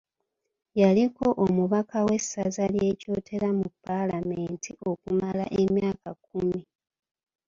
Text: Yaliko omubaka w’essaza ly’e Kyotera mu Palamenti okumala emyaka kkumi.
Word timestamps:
Yaliko 0.81 1.25
omubaka 1.45 1.97
w’essaza 2.07 2.65
ly’e 2.73 2.93
Kyotera 2.99 3.49
mu 3.59 3.67
Palamenti 3.85 4.71
okumala 4.89 5.45
emyaka 5.61 6.09
kkumi. 6.17 6.61